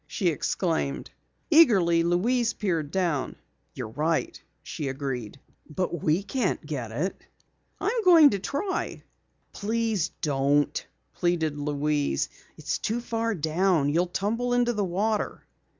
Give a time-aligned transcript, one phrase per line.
[0.07, 1.11] she exclaimed.
[1.51, 3.35] Eagerly Louise peered down.
[3.75, 5.39] "You're right!" she agreed.
[5.69, 7.15] "But we can't get it."
[7.79, 9.03] "I'm going to try."
[9.51, 12.29] "Please don't," pleaded Louise.
[12.57, 13.89] "It's too far down.
[13.89, 15.45] You'll tumble into the water."